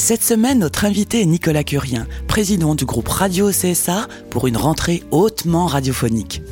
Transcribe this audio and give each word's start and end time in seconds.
Cette 0.00 0.22
semaine, 0.22 0.60
notre 0.60 0.86
invité 0.86 1.20
est 1.20 1.26
Nicolas 1.26 1.62
Curien, 1.62 2.06
président 2.26 2.74
du 2.74 2.86
groupe 2.86 3.06
Radio 3.06 3.50
CSA 3.50 4.08
pour 4.30 4.46
une 4.46 4.56
rentrée 4.56 5.02
hautement 5.10 5.66
radiophonique. 5.66 6.42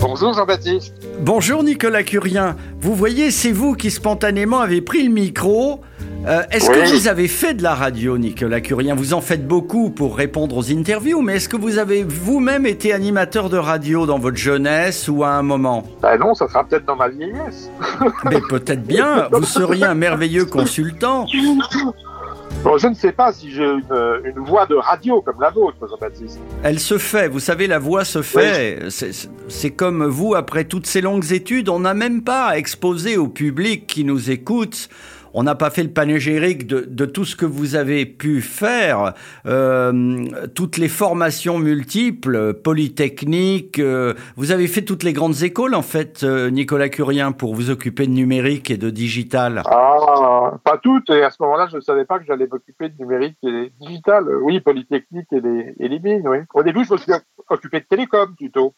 Bonjour 0.00 0.32
Jean-Baptiste. 0.32 0.94
Bonjour 1.20 1.64
Nicolas 1.64 2.04
Curien. 2.04 2.54
Vous 2.80 2.94
voyez, 2.94 3.32
c'est 3.32 3.50
vous 3.50 3.74
qui 3.74 3.90
spontanément 3.90 4.60
avez 4.60 4.80
pris 4.80 5.02
le 5.02 5.12
micro. 5.12 5.80
Euh, 6.28 6.42
est-ce 6.52 6.70
que 6.70 6.96
vous 6.96 7.08
avez 7.08 7.26
fait 7.26 7.54
de 7.54 7.64
la 7.64 7.74
radio, 7.74 8.18
Nicolas 8.18 8.60
Curien? 8.60 8.94
Vous 8.94 9.14
en 9.14 9.20
faites 9.20 9.48
beaucoup 9.48 9.90
pour 9.90 10.16
répondre 10.16 10.56
aux 10.56 10.70
interviews, 10.70 11.22
mais 11.22 11.36
est-ce 11.36 11.48
que 11.48 11.56
vous 11.56 11.78
avez 11.78 12.04
vous-même 12.04 12.66
été 12.66 12.92
animateur 12.92 13.50
de 13.50 13.58
radio 13.58 14.06
dans 14.06 14.20
votre 14.20 14.36
jeunesse 14.36 15.08
ou 15.08 15.24
à 15.24 15.30
un 15.30 15.42
moment? 15.42 15.82
Bah 16.00 16.16
non, 16.16 16.34
ça 16.34 16.46
sera 16.46 16.62
peut-être 16.62 16.86
dans 16.86 16.96
ma 16.96 17.08
vieillesse. 17.08 17.68
Mais 18.30 18.40
peut-être 18.48 18.84
bien, 18.84 19.26
vous 19.32 19.44
seriez 19.44 19.86
un 19.86 19.94
merveilleux 19.94 20.44
consultant. 20.44 21.26
Bon, 22.64 22.78
je 22.78 22.86
ne 22.86 22.94
sais 22.94 23.10
pas 23.10 23.32
si 23.32 23.50
j'ai 23.50 23.64
une, 23.64 23.82
une 24.24 24.38
voix 24.44 24.66
de 24.66 24.76
radio 24.76 25.20
comme 25.20 25.40
la 25.40 25.50
vôtre, 25.50 25.78
Jean-Baptiste. 25.88 26.38
Elle 26.62 26.78
se 26.78 26.96
fait, 26.96 27.26
vous 27.26 27.40
savez, 27.40 27.66
la 27.66 27.80
voix 27.80 28.04
se 28.04 28.22
fait. 28.22 28.88
C'est- 28.90 29.28
C'est 29.48 29.70
comme 29.72 30.04
vous, 30.06 30.34
après 30.36 30.64
toutes 30.64 30.86
ces 30.86 31.00
longues 31.00 31.32
études, 31.32 31.68
on 31.68 31.80
n'a 31.80 31.92
même 31.94 32.22
pas 32.22 32.46
à 32.46 32.56
exposer 32.58 33.16
au 33.16 33.26
public 33.26 33.86
qui 33.88 34.04
nous 34.04 34.30
écoute. 34.30 34.88
On 35.34 35.44
n'a 35.44 35.54
pas 35.54 35.70
fait 35.70 35.82
le 35.82 35.88
panégyrique 35.90 36.66
de, 36.66 36.84
de 36.86 37.06
tout 37.06 37.24
ce 37.24 37.36
que 37.36 37.46
vous 37.46 37.74
avez 37.74 38.04
pu 38.04 38.42
faire, 38.42 39.14
euh, 39.46 40.26
toutes 40.54 40.76
les 40.76 40.88
formations 40.88 41.58
multiples, 41.58 42.52
polytechniques. 42.52 43.78
euh, 43.78 44.12
vous 44.36 44.50
avez 44.52 44.66
fait 44.66 44.82
toutes 44.82 45.02
les 45.04 45.14
grandes 45.14 45.42
écoles, 45.42 45.74
en 45.74 45.80
fait, 45.80 46.20
euh, 46.22 46.50
Nicolas 46.50 46.90
Curien, 46.90 47.32
pour 47.32 47.54
vous 47.54 47.70
occuper 47.70 48.06
de 48.06 48.12
numérique 48.12 48.70
et 48.70 48.76
de 48.76 48.90
digital. 48.90 49.62
Ah, 49.64 49.96
pas 50.58 50.78
toutes, 50.78 51.10
et 51.10 51.22
à 51.22 51.30
ce 51.30 51.42
moment-là, 51.42 51.66
je 51.70 51.76
ne 51.76 51.80
savais 51.80 52.04
pas 52.04 52.18
que 52.18 52.24
j'allais 52.24 52.46
m'occuper 52.46 52.88
de 52.88 52.98
numérique 52.98 53.38
et 53.42 53.70
digital. 53.80 54.28
Oui, 54.36 54.60
Polytechnique 54.60 55.28
et 55.32 55.40
les, 55.40 55.74
et 55.78 55.88
les 55.88 55.98
mines, 55.98 56.26
oui. 56.28 56.38
Au 56.54 56.62
début, 56.62 56.84
je 56.84 56.92
me 56.92 56.98
suis 56.98 57.12
occupé 57.48 57.80
de 57.80 57.84
télécom 57.86 58.34
plutôt. 58.36 58.74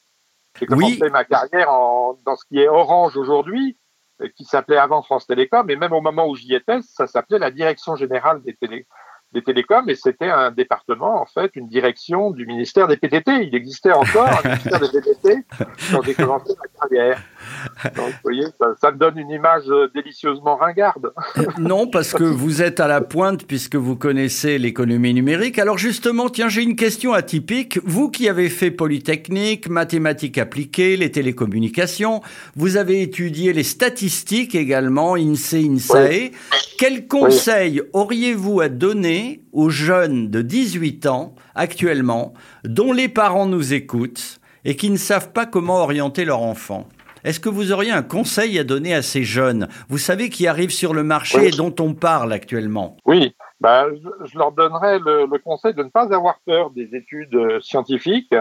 J'ai 0.58 0.67
Oui. 0.70 0.98
commencé 0.98 1.11
ma 1.11 1.25
carrière 1.25 1.70
en, 1.70 2.19
dans 2.25 2.36
ce 2.36 2.45
qui 2.47 2.58
est 2.61 2.69
Orange 2.69 3.17
aujourd'hui, 3.17 3.77
euh, 4.22 4.28
qui 4.36 4.45
s'appelait 4.45 4.77
avant 4.77 5.02
France 5.02 5.27
Télécom, 5.27 5.69
et 5.70 5.77
même 5.77 5.92
au 5.92 6.00
moment 6.00 6.27
où 6.28 6.36
j'y 6.36 6.55
étais, 6.55 6.80
ça 6.83 7.06
s'appelait 7.06 7.39
la 7.39 7.50
Direction 7.50 7.97
Générale 7.97 8.41
des, 8.42 8.55
télé, 8.55 8.86
des 9.33 9.42
télécoms, 9.42 9.89
et 9.89 9.97
c'était 9.97 10.30
un 10.30 10.52
département, 10.52 11.20
en 11.20 11.27
fait, 11.27 11.50
une 11.56 11.67
direction 11.67 12.30
du 12.30 12.47
ministère 12.47 12.86
des 12.86 12.97
PTT. 12.97 13.47
Il 13.47 13.55
existait 13.56 13.92
encore 13.92 14.28
un 14.45 14.48
ministère 14.48 14.78
des 14.80 15.00
PTT 15.00 15.45
quand 15.91 16.02
j'ai 16.02 16.14
commencé 16.14 16.52
ma 16.56 16.80
carrière. 16.80 17.20
Donc, 17.97 18.09
vous 18.09 18.12
voyez, 18.23 18.47
ça, 18.59 18.75
ça 18.81 18.91
me 18.91 18.98
donne 18.98 19.19
une 19.19 19.31
image 19.31 19.64
euh, 19.69 19.89
délicieusement 19.95 20.56
ringarde. 20.56 21.12
Euh, 21.39 21.45
Non, 21.59 21.86
parce 21.86 22.12
que 22.12 22.25
vous 22.42 22.62
êtes 22.62 22.81
à 22.81 22.89
la 22.89 23.01
pointe 23.01 23.45
puisque 23.47 23.77
vous 23.77 23.97
connaissez 23.97 24.59
l'économie 24.59 25.14
numérique. 25.14 25.59
Alors 25.59 25.78
justement, 25.78 26.28
tiens, 26.28 26.48
j'ai 26.48 26.62
une 26.62 26.77
question 26.77 27.12
atypique. 27.12 27.78
Vous 27.84 28.11
qui 28.11 28.28
avez 28.28 28.48
fait 28.48 28.70
Polytechnique, 28.70 29.69
mathématiques 29.69 30.39
appliquées, 30.39 30.97
les 30.97 31.11
télécommunications, 31.11 32.20
vous 32.57 32.77
avez 32.77 33.02
étudié 33.02 33.52
les 33.52 33.63
statistiques 33.63 34.55
également, 34.55 35.14
INSEE, 35.17 35.69
INSAE. 35.69 36.30
Quel 36.79 37.07
conseil 37.07 37.83
auriez-vous 37.92 38.61
à 38.61 38.69
donner 38.69 39.42
aux 39.52 39.70
jeunes 39.70 40.30
de 40.30 40.42
18 40.42 41.07
ans 41.07 41.35
actuellement, 41.55 42.35
dont 42.64 42.92
les 42.92 43.08
parents 43.08 43.46
nous 43.46 43.74
écoutent 43.74 44.40
et 44.64 44.77
qui 44.77 44.90
ne 44.90 44.96
savent 44.96 45.30
pas 45.33 45.46
comment 45.46 45.83
orienter 45.83 46.24
leur 46.24 46.42
enfant? 46.42 46.89
Est-ce 47.24 47.40
que 47.40 47.48
vous 47.48 47.73
auriez 47.73 47.90
un 47.90 48.02
conseil 48.02 48.58
à 48.58 48.64
donner 48.64 48.95
à 48.95 49.01
ces 49.02 49.24
jeunes, 49.24 49.68
vous 49.89 49.98
savez, 49.98 50.29
qui 50.29 50.46
arrivent 50.46 50.70
sur 50.70 50.92
le 50.92 51.02
marché 51.02 51.39
Oui. 51.39 51.46
et 51.46 51.51
dont 51.51 51.74
on 51.80 51.95
parle 51.95 52.33
actuellement 52.33 52.98
Oui, 53.07 53.35
bah, 53.61 53.86
je, 53.95 54.27
je 54.27 54.39
leur 54.39 54.52
donnerais 54.52 54.98
le, 54.98 55.27
le 55.27 55.39
conseil 55.39 55.73
de 55.73 55.83
ne 55.83 55.89
pas 55.89 56.14
avoir 56.14 56.39
peur 56.45 56.70
des 56.70 56.95
études 56.95 57.34
euh, 57.34 57.61
scientifiques. 57.61 58.34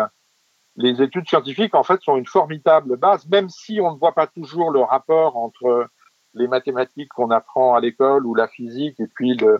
Les 0.75 1.01
études 1.01 1.27
scientifiques, 1.27 1.75
en 1.75 1.83
fait, 1.83 2.01
sont 2.01 2.17
une 2.17 2.25
formidable 2.25 2.97
base, 2.97 3.25
même 3.29 3.47
si 3.47 3.79
on 3.79 3.93
ne 3.93 3.97
voit 3.97 4.13
pas 4.13 4.27
toujours 4.27 4.69
le 4.71 4.81
rapport 4.81 5.37
entre 5.37 5.87
les 6.33 6.47
mathématiques 6.47 7.09
qu'on 7.15 7.29
apprend 7.31 7.75
à 7.75 7.79
l'école 7.79 8.25
ou 8.25 8.35
la 8.35 8.47
physique 8.47 8.99
et 8.99 9.07
puis 9.07 9.37
le, 9.37 9.59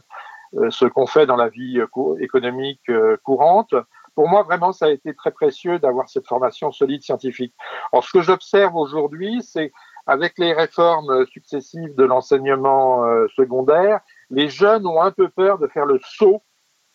euh, 0.55 0.69
ce 0.69 0.85
qu'on 0.85 1.05
fait 1.05 1.25
dans 1.25 1.35
la 1.35 1.49
vie 1.49 1.79
euh, 1.79 2.15
économique 2.19 2.91
courante. 3.23 3.73
Pour 4.15 4.27
moi, 4.29 4.43
vraiment, 4.43 4.71
ça 4.73 4.85
a 4.85 4.89
été 4.89 5.13
très 5.15 5.31
précieux 5.31 5.79
d'avoir 5.79 6.07
cette 6.09 6.27
formation 6.27 6.71
solide 6.71 7.01
scientifique. 7.01 7.53
Alors, 7.91 8.03
ce 8.03 8.11
que 8.11 8.21
j'observe 8.21 8.75
aujourd'hui, 8.75 9.41
c'est 9.41 9.71
avec 10.05 10.33
les 10.37 10.53
réformes 10.53 11.25
successives 11.27 11.95
de 11.95 12.03
l'enseignement 12.03 13.05
euh, 13.05 13.27
secondaire, 13.35 14.01
les 14.29 14.49
jeunes 14.49 14.85
ont 14.85 15.01
un 15.01 15.11
peu 15.11 15.29
peur 15.29 15.57
de 15.59 15.67
faire 15.67 15.85
le 15.85 15.99
saut 16.03 16.43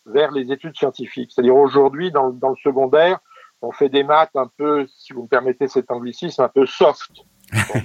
vers 0.05 0.31
les 0.31 0.51
études 0.51 0.75
scientifiques. 0.77 1.31
C'est-à-dire 1.33 1.55
aujourd'hui, 1.55 2.11
dans, 2.11 2.27
le- 2.27 2.33
dans 2.33 2.49
le 2.49 2.55
secondaire, 2.63 3.19
on 3.61 3.71
fait 3.71 3.89
des 3.89 4.03
maths 4.03 4.35
un 4.35 4.49
peu, 4.57 4.87
si 4.87 5.11
vous 5.13 5.23
me 5.23 5.27
permettez 5.27 5.67
cet 5.67 5.91
anglicisme, 5.91 6.41
un 6.41 6.49
peu 6.49 6.65
soft. 6.65 7.11
Bon. 7.51 7.79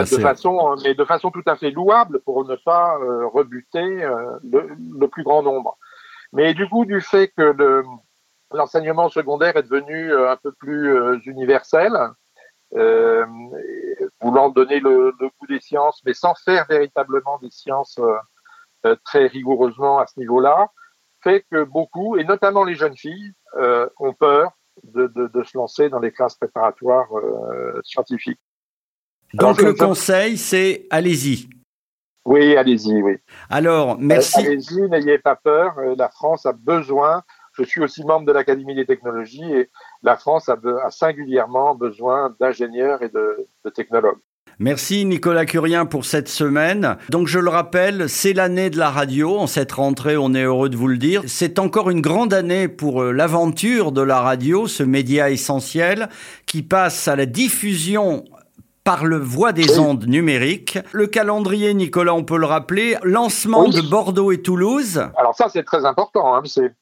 De, 0.00 0.04
sûr. 0.04 0.20
façon, 0.20 0.76
mais 0.84 0.94
de 0.94 1.04
façon 1.06 1.30
tout 1.30 1.42
à 1.46 1.56
fait 1.56 1.70
louable 1.70 2.20
pour 2.20 2.44
ne 2.46 2.54
pas 2.54 2.98
euh, 2.98 3.26
rebuter 3.28 3.80
euh, 4.04 4.38
le, 4.44 4.68
le 5.00 5.08
plus 5.08 5.24
grand 5.24 5.42
nombre. 5.42 5.78
Mais 6.34 6.52
du 6.52 6.68
coup, 6.68 6.84
du 6.84 7.00
fait 7.00 7.28
que 7.28 7.42
le- 7.42 7.82
l'enseignement 8.54 9.08
secondaire 9.08 9.56
est 9.56 9.64
devenu 9.64 10.12
euh, 10.12 10.30
un 10.30 10.36
peu 10.36 10.52
plus 10.52 10.94
euh, 10.96 11.18
universel, 11.26 11.92
euh, 12.74 13.24
voulant 14.20 14.48
donner 14.48 14.80
le, 14.80 15.12
le 15.20 15.28
goût 15.28 15.46
des 15.48 15.60
sciences, 15.60 16.00
mais 16.06 16.14
sans 16.14 16.34
faire 16.34 16.66
véritablement 16.68 17.38
des 17.38 17.50
sciences 17.50 17.98
euh, 18.86 18.96
très 19.04 19.26
rigoureusement 19.26 19.98
à 19.98 20.06
ce 20.06 20.18
niveau-là, 20.18 20.68
fait 21.22 21.44
que 21.50 21.64
beaucoup, 21.64 22.16
et 22.16 22.24
notamment 22.24 22.64
les 22.64 22.74
jeunes 22.74 22.96
filles, 22.96 23.32
euh, 23.56 23.88
ont 23.98 24.12
peur 24.12 24.52
de, 24.82 25.06
de, 25.08 25.28
de 25.28 25.42
se 25.44 25.56
lancer 25.56 25.88
dans 25.88 26.00
les 26.00 26.10
classes 26.12 26.34
préparatoires 26.34 27.08
scientifiques. 27.84 28.40
Donc 29.34 29.60
le 29.62 29.70
je- 29.70 29.84
conseil, 29.84 30.36
c'est 30.36 30.86
allez-y. 30.90 31.48
Oui, 32.26 32.56
allez-y, 32.56 33.02
oui. 33.02 33.18
Alors, 33.50 33.98
merci. 33.98 34.38
Allez-y, 34.38 34.80
n'ayez 34.88 35.18
pas 35.18 35.36
peur. 35.36 35.76
La 35.96 36.08
France 36.08 36.46
a 36.46 36.52
besoin. 36.52 37.22
Je 37.56 37.62
suis 37.64 37.80
aussi 37.82 38.04
membre 38.04 38.26
de 38.26 38.32
l'Académie 38.32 38.74
des 38.74 38.86
technologies 38.86 39.50
et 39.52 39.70
la 40.02 40.16
France 40.16 40.48
a, 40.48 40.56
be- 40.56 40.78
a 40.84 40.90
singulièrement 40.90 41.74
besoin 41.74 42.34
d'ingénieurs 42.40 43.02
et 43.02 43.08
de, 43.08 43.46
de 43.64 43.70
technologues. 43.70 44.18
Merci 44.60 45.04
Nicolas 45.04 45.46
Curien 45.46 45.84
pour 45.84 46.04
cette 46.04 46.28
semaine. 46.28 46.96
Donc 47.10 47.26
je 47.26 47.40
le 47.40 47.48
rappelle, 47.50 48.08
c'est 48.08 48.32
l'année 48.32 48.70
de 48.70 48.78
la 48.78 48.90
radio. 48.90 49.36
En 49.38 49.48
cette 49.48 49.72
rentrée, 49.72 50.16
on 50.16 50.32
est 50.32 50.44
heureux 50.44 50.68
de 50.68 50.76
vous 50.76 50.86
le 50.86 50.96
dire. 50.96 51.22
C'est 51.26 51.58
encore 51.58 51.90
une 51.90 52.00
grande 52.00 52.32
année 52.32 52.68
pour 52.68 53.02
euh, 53.02 53.10
l'aventure 53.12 53.90
de 53.90 54.00
la 54.02 54.20
radio, 54.20 54.68
ce 54.68 54.84
média 54.84 55.28
essentiel 55.30 56.08
qui 56.46 56.62
passe 56.62 57.08
à 57.08 57.16
la 57.16 57.26
diffusion 57.26 58.24
par 58.84 59.06
le 59.06 59.16
voie 59.16 59.52
des 59.52 59.78
ondes 59.78 60.06
numériques. 60.06 60.78
Le 60.92 61.06
calendrier, 61.08 61.72
Nicolas, 61.74 62.14
on 62.14 62.22
peut 62.22 62.36
le 62.38 62.46
rappeler, 62.46 62.96
lancement 63.02 63.64
Oui. 63.64 63.70
de 63.74 63.80
Bordeaux 63.80 64.30
et 64.30 64.42
Toulouse. 64.42 65.00
Alors 65.16 65.34
ça, 65.34 65.48
c'est 65.48 65.64
très 65.64 65.84
important. 65.84 66.34
hein. 66.34 66.42
C'est 66.44 66.72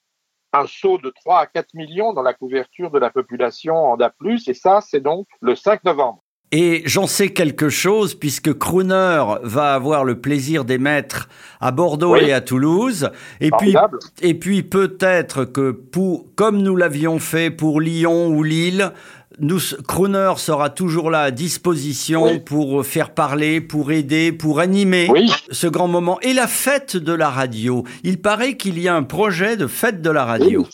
un 0.52 0.66
saut 0.66 0.98
de 0.98 1.10
3 1.10 1.40
à 1.40 1.46
4 1.46 1.74
millions 1.74 2.12
dans 2.12 2.22
la 2.22 2.34
couverture 2.34 2.90
de 2.90 2.98
la 2.98 3.10
population 3.10 3.74
en 3.74 3.96
DA+, 3.96 4.12
et 4.46 4.54
ça, 4.54 4.80
c'est 4.80 5.00
donc 5.00 5.26
le 5.40 5.54
5 5.54 5.84
novembre. 5.84 6.21
Et 6.54 6.82
j'en 6.84 7.06
sais 7.06 7.30
quelque 7.30 7.70
chose 7.70 8.14
puisque 8.14 8.52
Crooner 8.58 9.24
va 9.42 9.72
avoir 9.74 10.04
le 10.04 10.20
plaisir 10.20 10.66
d'émettre 10.66 11.28
à 11.60 11.70
Bordeaux 11.72 12.12
Oui. 12.12 12.24
et 12.26 12.32
à 12.34 12.42
Toulouse. 12.42 13.10
Et 13.40 13.50
puis, 13.58 13.74
et 14.20 14.34
puis 14.34 14.62
peut-être 14.62 15.46
que 15.46 15.70
pour, 15.70 16.26
comme 16.36 16.58
nous 16.58 16.76
l'avions 16.76 17.18
fait 17.18 17.50
pour 17.50 17.80
Lyon 17.80 18.28
ou 18.28 18.42
Lille, 18.42 18.92
nous, 19.38 19.58
Crooner 19.88 20.34
sera 20.36 20.68
toujours 20.68 21.10
là 21.10 21.22
à 21.22 21.30
disposition 21.30 22.24
Oui. 22.24 22.38
pour 22.40 22.84
faire 22.84 23.14
parler, 23.14 23.62
pour 23.62 23.90
aider, 23.90 24.30
pour 24.30 24.60
animer 24.60 25.08
Oui, 25.10 25.32
ce 25.50 25.66
grand 25.66 25.88
moment. 25.88 26.20
Et 26.20 26.34
la 26.34 26.46
fête 26.46 26.98
de 26.98 27.14
la 27.14 27.30
radio. 27.30 27.82
Il 28.04 28.20
paraît 28.20 28.58
qu'il 28.58 28.78
y 28.78 28.88
a 28.88 28.94
un 28.94 29.04
projet 29.04 29.56
de 29.56 29.66
fête 29.66 30.02
de 30.02 30.10
la 30.10 30.26
radio. 30.26 30.66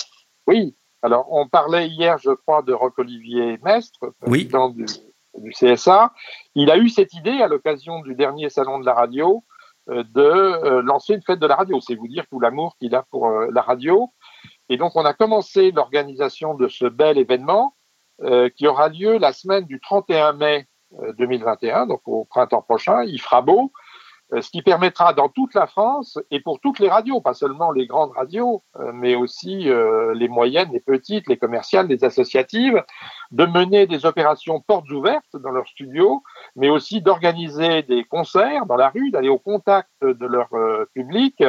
oui. 0.49 0.75
Alors, 1.01 1.29
on 1.31 1.47
parlait 1.47 1.87
hier, 1.87 2.17
je 2.19 2.31
crois, 2.33 2.61
de 2.63 2.73
Roch-Olivier 2.73 3.57
Mestre, 3.65 4.01
Oui. 4.27 4.47
président 4.47 4.71
du, 4.71 4.85
du 5.41 5.51
CSA. 5.51 6.13
Il 6.55 6.71
a 6.71 6.77
eu 6.77 6.89
cette 6.89 7.15
idée 7.15 7.43
à 7.43 7.49
l'occasion 7.49 8.01
du 8.01 8.15
dernier 8.15 8.51
salon 8.51 8.79
de 8.79 8.87
la 8.87 8.95
radio 8.95 9.45
euh, 9.91 10.05
de 10.15 10.21
euh, 10.21 10.83
lancer 10.83 11.15
une 11.15 11.23
fête 11.23 11.39
de 11.39 11.47
la 11.47 11.57
radio. 11.57 11.81
C'est 11.81 11.95
vous 11.95 12.09
dire 12.09 12.27
tout 12.31 12.41
l'amour 12.41 12.77
qu'il 12.79 12.95
a 12.95 13.05
pour 13.11 13.29
euh, 13.29 13.49
la 13.53 13.63
radio. 13.63 14.11
Et 14.69 14.77
donc, 14.77 14.93
on 14.97 15.05
a 15.05 15.15
commencé 15.15 15.71
l'organisation 15.71 16.55
de 16.55 16.69
ce 16.69 16.85
bel 16.85 17.19
événement 17.19 17.75
qui 18.57 18.67
aura 18.67 18.89
lieu 18.89 19.17
la 19.17 19.33
semaine 19.33 19.65
du 19.65 19.79
31 19.79 20.33
mai 20.33 20.67
2021, 21.19 21.87
donc 21.87 22.01
au 22.07 22.25
printemps 22.25 22.63
prochain. 22.63 23.05
Il 23.05 23.21
fera 23.21 23.43
beau. 23.43 23.71
Euh, 24.35 24.43
ce 24.43 24.51
qui 24.51 24.61
permettra 24.61 25.15
dans 25.15 25.31
toute 25.31 25.55
la 25.55 25.67
France 25.67 26.19
et 26.31 26.41
pour 26.41 26.61
toutes 26.61 26.81
les 26.81 26.89
radios, 26.89 27.23
pas 27.23 27.33
seulement 27.33 27.71
les 27.71 27.87
grandes 27.87 28.11
radios, 28.11 28.63
euh, 28.79 28.93
mais 28.93 29.15
aussi 29.15 29.71
euh, 29.71 30.13
les 30.15 30.29
moyennes, 30.29 30.69
les 30.71 30.81
petites, 30.81 31.29
les 31.29 31.39
commerciales, 31.39 31.87
les 31.87 32.05
associatives, 32.05 32.83
de 33.31 33.47
mener 33.47 33.87
des 33.87 34.05
opérations 34.05 34.61
portes 34.61 34.91
ouvertes 34.91 35.35
dans 35.35 35.51
leurs 35.51 35.69
studios, 35.69 36.23
mais 36.57 36.69
aussi 36.69 37.01
d'organiser 37.01 37.83
des 37.85 38.05
concerts 38.05 38.67
dans 38.67 38.77
la 38.77 38.91
rue, 38.91 39.11
d'aller 39.11 39.31
au 39.31 39.39
contact 39.39 39.89
de 40.03 40.27
leur 40.27 40.49
public, 40.95 41.43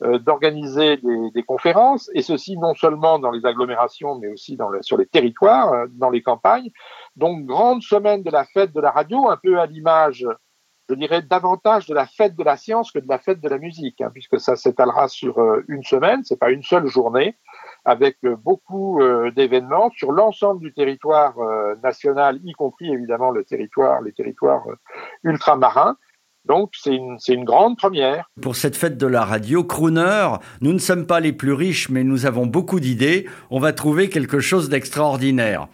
d'organiser 0.00 0.96
des, 0.98 1.30
des, 1.32 1.42
conférences, 1.42 2.10
et 2.14 2.22
ceci 2.22 2.56
non 2.56 2.74
seulement 2.74 3.18
dans 3.18 3.30
les 3.30 3.46
agglomérations, 3.46 4.18
mais 4.18 4.28
aussi 4.28 4.56
dans 4.56 4.68
le, 4.68 4.82
sur 4.82 4.96
les 4.96 5.06
territoires, 5.06 5.86
dans 5.90 6.10
les 6.10 6.22
campagnes. 6.22 6.70
Donc, 7.16 7.46
grande 7.46 7.82
semaine 7.82 8.22
de 8.22 8.30
la 8.30 8.44
fête 8.44 8.72
de 8.72 8.80
la 8.80 8.90
radio, 8.90 9.30
un 9.30 9.36
peu 9.36 9.60
à 9.60 9.66
l'image 9.66 10.26
je 10.88 10.94
dirais, 10.94 11.22
davantage 11.22 11.86
de 11.86 11.94
la 11.94 12.06
fête 12.06 12.36
de 12.36 12.44
la 12.44 12.56
science 12.56 12.90
que 12.90 12.98
de 12.98 13.08
la 13.08 13.18
fête 13.18 13.40
de 13.40 13.48
la 13.48 13.58
musique, 13.58 14.00
hein, 14.00 14.10
puisque 14.12 14.40
ça 14.40 14.56
s'étalera 14.56 15.08
sur 15.08 15.38
euh, 15.38 15.64
une 15.68 15.82
semaine, 15.82 16.22
c'est 16.24 16.38
pas 16.38 16.50
une 16.50 16.62
seule 16.62 16.86
journée, 16.86 17.36
avec 17.84 18.16
euh, 18.24 18.36
beaucoup 18.36 19.00
euh, 19.00 19.30
d'événements 19.30 19.90
sur 19.96 20.12
l'ensemble 20.12 20.60
du 20.60 20.72
territoire 20.72 21.34
national, 21.82 22.40
y 22.44 22.52
compris 22.52 22.92
évidemment 22.92 23.30
le 23.30 23.44
territoire, 23.44 24.02
les 24.02 24.12
territoires 24.12 24.64
ultramarins. 25.22 25.96
Donc 26.44 26.70
c'est 26.74 26.94
une, 26.94 27.18
c'est 27.18 27.34
une 27.34 27.44
grande 27.44 27.76
première. 27.76 28.28
Pour 28.40 28.56
cette 28.56 28.76
fête 28.76 28.98
de 28.98 29.06
la 29.06 29.24
radio, 29.24 29.62
Crooner, 29.62 30.28
nous 30.60 30.72
ne 30.72 30.78
sommes 30.78 31.06
pas 31.06 31.20
les 31.20 31.32
plus 31.32 31.52
riches, 31.52 31.88
mais 31.88 32.02
nous 32.02 32.26
avons 32.26 32.46
beaucoup 32.46 32.80
d'idées. 32.80 33.28
On 33.50 33.60
va 33.60 33.72
trouver 33.72 34.08
quelque 34.08 34.40
chose 34.40 34.68
d'extraordinaire. 34.68 35.68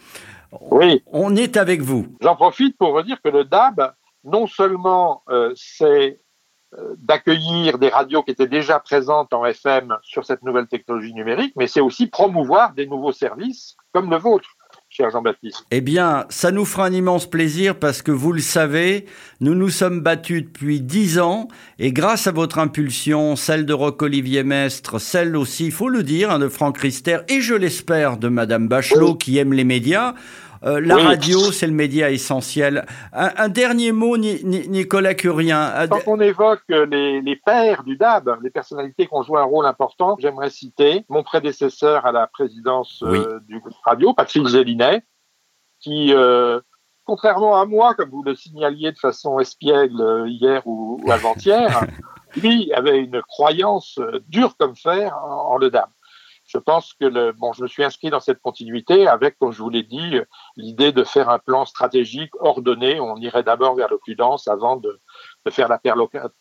Oui. 0.70 1.02
On 1.06 1.36
est 1.36 1.56
avec 1.56 1.80
vous. 1.80 2.06
J'en 2.20 2.36
profite 2.36 2.76
pour 2.76 2.92
vous 2.92 3.02
dire 3.02 3.20
que 3.22 3.30
le 3.30 3.44
DAB 3.44 3.92
non 4.24 4.46
seulement 4.46 5.22
euh, 5.28 5.52
c'est 5.56 6.20
euh, 6.76 6.94
d'accueillir 6.98 7.78
des 7.78 7.88
radios 7.88 8.22
qui 8.22 8.30
étaient 8.30 8.46
déjà 8.46 8.78
présentes 8.78 9.32
en 9.32 9.46
FM 9.46 9.96
sur 10.02 10.26
cette 10.26 10.42
nouvelle 10.42 10.66
technologie 10.66 11.14
numérique, 11.14 11.54
mais 11.56 11.66
c'est 11.66 11.80
aussi 11.80 12.08
promouvoir 12.08 12.74
des 12.74 12.86
nouveaux 12.86 13.12
services 13.12 13.74
comme 13.92 14.10
le 14.10 14.18
vôtre. 14.18 14.50
Cher 14.90 15.10
Jean-Baptiste. 15.10 15.64
Eh 15.70 15.80
bien, 15.80 16.26
ça 16.28 16.50
nous 16.50 16.66
fera 16.66 16.86
un 16.86 16.92
immense 16.92 17.24
plaisir 17.24 17.78
parce 17.78 18.02
que 18.02 18.10
vous 18.10 18.32
le 18.32 18.40
savez, 18.40 19.06
nous 19.40 19.54
nous 19.54 19.70
sommes 19.70 20.00
battus 20.00 20.44
depuis 20.44 20.80
dix 20.80 21.18
ans 21.18 21.48
et 21.78 21.92
grâce 21.92 22.26
à 22.26 22.32
votre 22.32 22.58
impulsion, 22.58 23.34
celle 23.36 23.64
de 23.64 23.72
Roch-Olivier 23.72 24.44
Mestre, 24.44 24.98
celle 24.98 25.36
aussi, 25.36 25.66
il 25.66 25.72
faut 25.72 25.88
le 25.88 26.02
dire, 26.02 26.30
hein, 26.30 26.38
de 26.38 26.48
Franck 26.48 26.78
Rister 26.78 27.18
et 27.28 27.40
je 27.40 27.54
l'espère 27.54 28.18
de 28.18 28.28
Madame 28.28 28.68
Bachelot 28.68 29.14
qui 29.14 29.38
aime 29.38 29.54
les 29.54 29.64
médias, 29.64 30.14
euh, 30.64 30.80
la 30.80 30.96
radio, 30.96 31.52
c'est 31.52 31.66
le 31.66 31.72
média 31.72 32.10
essentiel. 32.10 32.86
Un, 33.12 33.48
dernier 33.48 33.92
mot, 33.92 34.16
Nicolas 34.16 35.14
Curien. 35.14 35.86
Quand 35.88 36.00
on 36.06 36.20
évoque 36.20 36.62
les, 36.68 37.20
les 37.20 37.36
pères 37.36 37.84
du 37.84 37.96
DAB, 37.96 38.38
les 38.42 38.50
personnalités 38.50 39.06
qui 39.06 39.14
ont 39.14 39.22
joué 39.22 39.38
un 39.38 39.44
rôle 39.44 39.66
important, 39.66 40.16
j'aimerais 40.18 40.50
citer 40.50 41.04
mon 41.08 41.22
prédécesseur 41.22 42.06
à 42.06 42.12
la 42.12 42.26
présidence 42.26 43.02
euh, 43.02 43.40
du 43.46 43.60
groupe 43.60 43.74
radio, 43.84 44.12
Patrick 44.12 44.46
Gélinet, 44.48 45.02
qui, 45.80 46.12
euh, 46.12 46.60
contrairement 47.04 47.60
à 47.60 47.64
moi, 47.64 47.94
comme 47.94 48.10
vous 48.10 48.22
le 48.22 48.34
signaliez 48.34 48.92
de 48.92 48.98
façon 48.98 49.38
espiègle 49.38 50.24
hier 50.26 50.62
ou, 50.66 51.00
avant-hier, 51.10 51.84
lui 52.36 52.72
avait 52.72 52.98
une 52.98 53.22
croyance 53.22 53.98
dure 54.28 54.56
comme 54.56 54.76
fer 54.76 55.16
en, 55.24 55.52
en 55.52 55.56
le 55.56 55.70
DAB 55.70 55.88
je 56.48 56.56
pense 56.56 56.94
que 56.98 57.04
le, 57.04 57.32
bon, 57.32 57.52
je 57.52 57.62
me 57.62 57.68
suis 57.68 57.84
inscrit 57.84 58.08
dans 58.08 58.20
cette 58.20 58.40
continuité 58.40 59.06
avec, 59.06 59.38
comme 59.38 59.52
je 59.52 59.62
vous 59.62 59.68
l'ai 59.68 59.82
dit, 59.82 60.16
l'idée 60.56 60.92
de 60.92 61.04
faire 61.04 61.28
un 61.28 61.38
plan 61.38 61.66
stratégique 61.66 62.30
ordonné. 62.40 62.98
On 63.00 63.16
irait 63.16 63.42
d'abord 63.42 63.76
vers 63.76 63.88
le 63.90 63.98
plus 63.98 64.14
dense 64.14 64.48
avant 64.48 64.76
de, 64.76 64.98
de 65.44 65.50
faire 65.50 65.68
la 65.68 65.78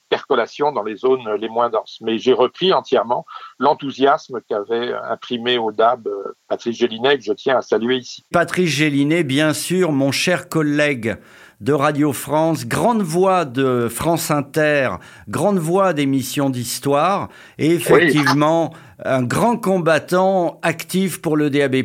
percolation 0.08 0.72
dans 0.72 0.84
les 0.84 0.96
zones 0.96 1.30
les 1.36 1.50
moins 1.50 1.70
denses. 1.70 1.98
Mais 2.02 2.18
j'ai 2.18 2.32
repris 2.32 2.72
entièrement 2.72 3.26
l'enthousiasme 3.60 4.40
qu'avait 4.48 4.94
imprimé 4.94 5.58
au 5.58 5.74
DAB 5.74 6.08
euh, 6.08 6.36
Patrice 6.48 6.78
Gélinet, 6.78 7.18
que 7.18 7.26
je 7.26 7.34
tiens 7.34 7.58
à 7.58 7.62
saluer 7.62 7.98
ici. 7.98 8.24
Patrice 8.32 8.70
Gélinet, 8.70 9.26
bien 9.26 9.54
sûr, 9.54 9.92
mon 9.92 10.14
cher 10.14 10.48
collègue 10.48 11.18
de 11.60 11.74
Radio 11.74 12.14
France, 12.14 12.68
grande 12.68 13.02
voix 13.02 13.46
de 13.46 13.88
France 13.90 14.30
Inter, 14.30 14.90
grande 15.28 15.58
voix 15.58 15.94
d'émissions 15.94 16.50
d'histoire, 16.50 17.30
et 17.58 17.72
effectivement 17.72 18.74
un 19.06 19.24
grand 19.24 19.58
combattant 19.58 20.60
actif 20.64 21.22
pour 21.22 21.38
le 21.38 21.50
DAB+, 21.50 21.84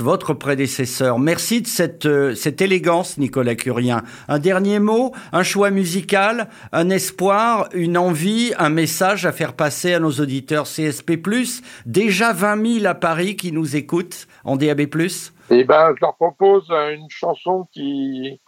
votre 0.00 0.34
prédécesseur. 0.34 1.18
Merci 1.18 1.62
de 1.62 1.66
cette, 1.66 2.06
euh, 2.06 2.34
cette 2.34 2.60
élégance, 2.60 3.18
Nicolas 3.18 3.56
Curien. 3.56 4.02
Un 4.28 4.38
dernier 4.38 4.78
mot, 4.78 5.12
un 5.32 5.42
choix 5.42 5.70
musical, 5.70 6.48
un 6.72 6.88
espoir, 6.90 7.68
une 7.74 7.98
envie, 7.98 8.52
un 8.58 8.70
message 8.70 9.26
à 9.26 9.32
faire 9.32 9.54
passer 9.54 9.94
à 9.94 9.98
nos 9.98 10.12
auditeurs 10.12 10.64
CSP+, 10.64 11.20
déjà 11.84 12.32
20 12.32 12.80
000 12.80 12.86
à 12.86 12.94
Paris 12.94 13.36
qui 13.36 13.50
nous 13.50 13.74
écoutent 13.74 14.28
en 14.44 14.56
DAB+. 14.56 14.82
Eh 15.50 15.64
ben, 15.64 15.94
je 15.96 16.00
leur 16.00 16.14
propose 16.14 16.70
une 16.70 17.10
chanson 17.10 17.66
qui 17.72 18.40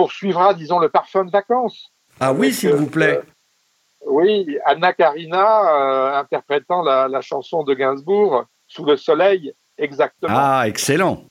poursuivra, 0.00 0.54
disons, 0.54 0.78
le 0.78 0.88
parfum 0.88 1.26
de 1.26 1.30
vacances. 1.30 1.92
Ah 2.20 2.32
oui, 2.32 2.54
s'il 2.54 2.72
vous 2.72 2.86
plaît. 2.86 3.18
Euh, 3.18 4.06
oui, 4.06 4.56
Anna 4.64 4.94
Karina 4.94 5.74
euh, 5.74 6.20
interprétant 6.20 6.82
la, 6.82 7.20
chanson 7.20 7.64
de 7.64 7.74
Gainsbourg, 7.74 8.46
Sous 8.66 8.86
le 8.86 8.96
soleil, 8.96 9.52
exactement. 9.76 10.32
Ah, 10.34 10.62
excellent. 10.66 11.24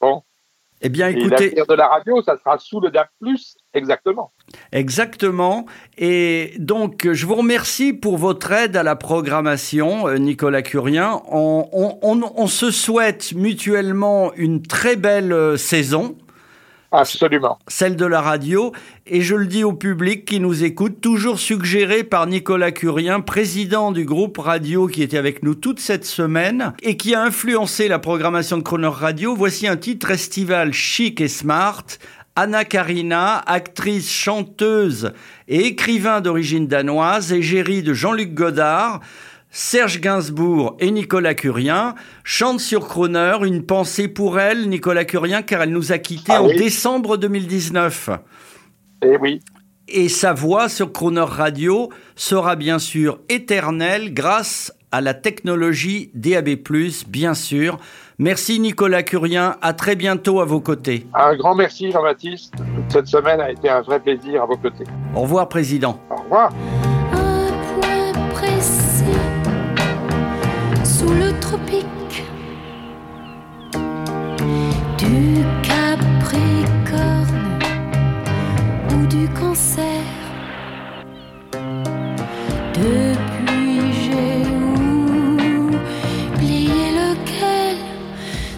Bon. 0.00 0.24
Eh 0.80 0.88
bien, 0.88 1.10
écoutez. 1.10 1.56
Et 1.56 1.62
de 1.64 1.74
la 1.74 1.86
radio, 1.86 2.20
ça 2.22 2.36
sera 2.38 2.58
sous 2.58 2.80
le 2.80 2.90
DAP, 2.90 3.08
exactement. 3.72 4.32
Exactement. 4.72 5.66
Et 5.96 6.54
donc, 6.58 7.06
je 7.12 7.24
vous 7.24 7.36
remercie 7.36 7.92
pour 7.92 8.18
votre 8.18 8.50
aide 8.50 8.76
à 8.76 8.82
la 8.82 8.96
programmation, 8.96 10.08
euh, 10.08 10.16
Nicolas 10.16 10.62
Curien. 10.62 11.22
On, 11.28 11.68
on 12.02 12.46
se 12.48 12.72
souhaite 12.72 13.32
mutuellement 13.32 14.32
une 14.34 14.60
très 14.62 14.96
belle 14.96 15.56
saison. 15.56 16.16
Absolument. 16.92 17.58
Celle 17.68 17.96
de 17.96 18.04
la 18.04 18.20
radio. 18.20 18.72
Et 19.06 19.22
je 19.22 19.34
le 19.34 19.46
dis 19.46 19.64
au 19.64 19.72
public 19.72 20.26
qui 20.26 20.40
nous 20.40 20.62
écoute, 20.62 21.00
toujours 21.00 21.38
suggéré 21.38 22.04
par 22.04 22.26
Nicolas 22.26 22.70
Curien, 22.70 23.20
président 23.20 23.92
du 23.92 24.04
groupe 24.04 24.36
radio 24.36 24.86
qui 24.86 25.02
était 25.02 25.16
avec 25.16 25.42
nous 25.42 25.54
toute 25.54 25.80
cette 25.80 26.04
semaine 26.04 26.74
et 26.82 26.98
qui 26.98 27.14
a 27.14 27.22
influencé 27.22 27.88
la 27.88 27.98
programmation 27.98 28.58
de 28.58 28.62
Croner 28.62 28.88
Radio. 28.88 29.34
Voici 29.34 29.66
un 29.66 29.78
titre 29.78 30.10
estival 30.10 30.74
chic 30.74 31.20
et 31.22 31.28
smart. 31.28 31.84
Anna 32.36 32.64
Karina, 32.64 33.38
actrice, 33.38 34.10
chanteuse 34.10 35.12
et 35.48 35.66
écrivain 35.66 36.20
d'origine 36.20 36.66
danoise, 36.66 37.32
égérie 37.32 37.82
de 37.82 37.92
Jean-Luc 37.92 38.32
Godard. 38.32 39.00
Serge 39.54 40.00
Gainsbourg 40.00 40.76
et 40.80 40.90
Nicolas 40.90 41.34
Curien 41.34 41.94
chantent 42.24 42.60
sur 42.60 42.88
Croner 42.88 43.36
une 43.42 43.66
pensée 43.66 44.08
pour 44.08 44.40
elle, 44.40 44.70
Nicolas 44.70 45.04
Curien, 45.04 45.42
car 45.42 45.60
elle 45.60 45.72
nous 45.72 45.92
a 45.92 45.98
quittés 45.98 46.32
ah 46.34 46.42
en 46.42 46.46
décembre 46.46 47.18
2019. 47.18 48.08
Eh 49.04 49.18
oui. 49.18 49.40
Et 49.88 50.08
sa 50.08 50.32
voix 50.32 50.70
sur 50.70 50.90
Croner 50.90 51.20
Radio 51.20 51.90
sera 52.16 52.56
bien 52.56 52.78
sûr 52.78 53.20
éternelle 53.28 54.14
grâce 54.14 54.72
à 54.90 55.02
la 55.02 55.12
technologie 55.12 56.10
DAB+, 56.14 56.56
bien 57.08 57.34
sûr. 57.34 57.78
Merci 58.18 58.58
Nicolas 58.58 59.02
Curien, 59.02 59.56
à 59.60 59.74
très 59.74 59.96
bientôt 59.96 60.40
à 60.40 60.46
vos 60.46 60.60
côtés. 60.60 61.06
Un 61.12 61.36
grand 61.36 61.54
merci 61.54 61.90
Jean-Baptiste. 61.90 62.54
cette 62.88 63.06
semaine 63.06 63.40
a 63.42 63.50
été 63.50 63.68
un 63.68 63.82
vrai 63.82 64.00
plaisir 64.00 64.44
à 64.44 64.46
vos 64.46 64.56
côtés. 64.56 64.84
Au 65.14 65.20
revoir 65.20 65.50
Président. 65.50 66.00
Au 66.08 66.22
revoir. 66.22 66.52
Du 74.96 75.44
Capricorne 75.62 77.58
ou 78.90 79.06
du 79.06 79.28
Cancer. 79.28 80.02
Depuis 82.72 83.92
j'ai 84.00 84.46
oublié 86.32 86.84
lequel 87.00 87.76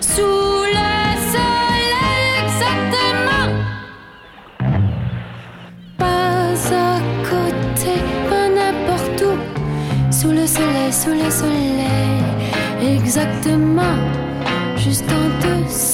sous 0.01 0.63
le 0.77 0.95
soleil 1.33 2.25
exactement. 2.45 3.51
Pas 5.99 6.55
à 6.73 7.01
côté, 7.29 7.95
pas 8.31 8.49
n'importe 8.49 9.21
où 9.23 10.13
sous 10.13 10.31
le 10.31 10.47
soleil, 10.47 10.93
sous 10.93 11.11
le 11.11 11.31
soleil 11.31 11.74
exactement 13.17 13.97
juste 14.77 15.05
en 15.13 15.65
dessous. 15.69 15.94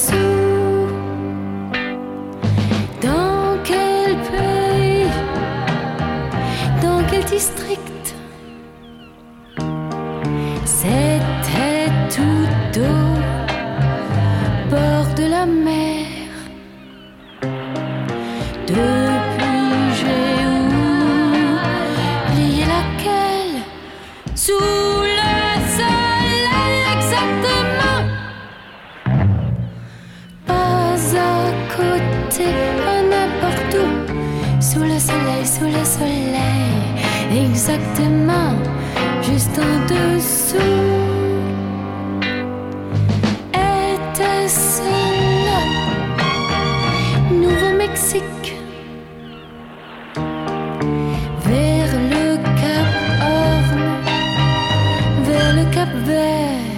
sac 37.65 37.79
tes 37.95 38.09
mains 38.09 38.57
juste 39.21 39.59
en 39.59 39.75
dessous. 39.91 40.57
Était-ce 43.53 44.81
le 45.47 45.59
Nouveau-Mexique? 47.43 48.49
Vers 51.45 51.93
le 52.13 52.25
Cap 52.61 52.91
Horn, 53.29 53.81
vers 55.27 55.51
le 55.57 55.63
Cap 55.75 55.91
Vert. 56.07 56.70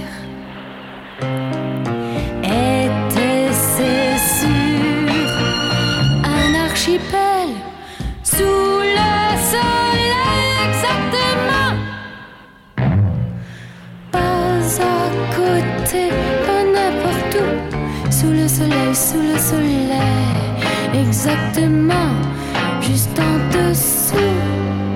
exactement 21.08 22.14
juste 22.82 23.20
en 23.20 23.38
dessous. 23.52 24.93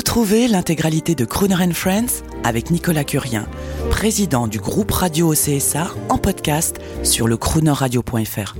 Retrouvez 0.00 0.48
l'intégralité 0.48 1.14
de 1.14 1.26
Crooner 1.26 1.74
Friends 1.74 2.24
avec 2.42 2.70
Nicolas 2.70 3.04
Curien, 3.04 3.46
président 3.90 4.48
du 4.48 4.58
groupe 4.58 4.90
radio 4.92 5.32
OCSA, 5.32 5.88
en 6.08 6.16
podcast 6.16 6.80
sur 7.02 7.28
le 7.28 7.36
croonerradio.fr. 7.36 8.54